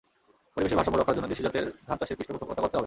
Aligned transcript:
পরিবেশের 0.57 0.77
ভারসাম্য 0.77 0.97
রক্ষার 0.97 1.15
জন্য 1.17 1.27
দেশি 1.27 1.43
জাতের 1.43 1.65
ধান 1.87 1.97
চাষের 1.97 2.17
পৃষ্ঠপোষকতা 2.17 2.45
করতে 2.55 2.61
হবে। 2.67 2.79